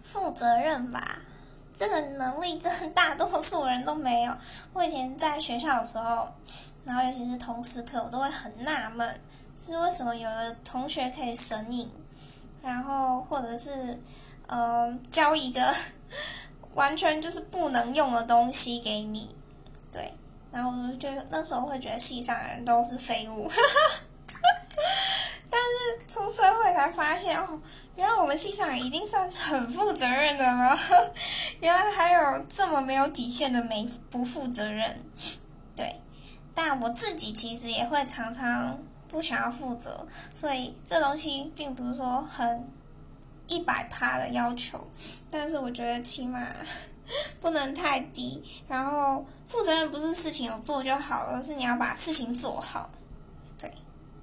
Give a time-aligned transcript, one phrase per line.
[0.00, 1.18] 负责任吧，
[1.72, 4.34] 这个能力真的大多数人都没有。
[4.72, 6.28] 我以前在学校的时候，
[6.84, 9.20] 然后尤其是通识课，我都会很纳闷，
[9.56, 11.90] 是为什么有的同学可以神隐，
[12.62, 13.98] 然后或者是
[14.48, 15.74] 嗯教一个
[16.74, 19.34] 完全就是不能用的东西给你，
[19.90, 20.12] 对，
[20.52, 23.50] 然后就那时候会觉得系上的人都是废物，
[25.48, 26.42] 但是出社
[26.74, 27.60] 才发现哦。
[27.96, 30.76] 原来我们系上已经算是很负责任的了，
[31.60, 35.00] 原来还有这么没有底线的没不负责任，
[35.76, 36.00] 对，
[36.52, 42.68] 但我自己其实也会常常不想要负责，所以这东西并不是说很
[43.46, 44.84] 一百趴的要求，
[45.30, 46.52] 但是我觉得起码
[47.40, 52.90] 不能太低，然后负责任不是事情有做就好，而是你要把事情做好。